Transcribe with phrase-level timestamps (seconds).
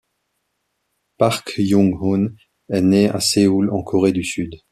[1.19, 2.33] Park Young-hoon
[2.69, 4.55] est né à Séoul, en Corée du Sud.